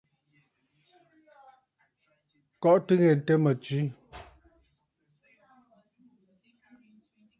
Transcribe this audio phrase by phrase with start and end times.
[2.61, 3.81] Kɔʼɔtə ŋghɛntə mə tswe.